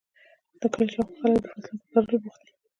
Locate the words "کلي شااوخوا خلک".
0.73-1.41